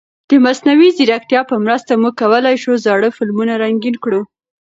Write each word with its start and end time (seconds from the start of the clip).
د 0.29 0.31
مصنوعي 0.45 0.89
ځیرکتیا 0.97 1.41
په 1.49 1.55
مرسته 1.65 1.91
موږ 2.01 2.13
کولای 2.21 2.55
شو 2.63 2.73
زاړه 2.85 3.09
فلمونه 3.17 3.53
رنګین 3.63 3.95
کړو. 4.03 4.21